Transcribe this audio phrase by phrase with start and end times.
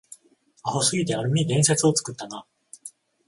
[0.63, 2.43] アホすぎて、ある意味伝説を作ったな